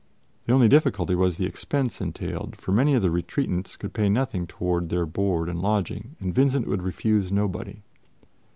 The 0.47 0.53
only 0.53 0.67
difficulty 0.67 1.13
was 1.13 1.37
the 1.37 1.45
expense 1.45 2.01
entailed, 2.01 2.55
for 2.55 2.71
many 2.71 2.95
of 2.95 3.03
the 3.03 3.11
retreatants 3.11 3.77
could 3.77 3.93
pay 3.93 4.09
nothing 4.09 4.47
toward 4.47 4.89
their 4.89 5.05
board 5.05 5.47
and 5.47 5.61
lodging, 5.61 6.15
and 6.19 6.33
Vincent 6.33 6.65
would 6.67 6.81
refuse 6.81 7.31
nobody. 7.31 7.83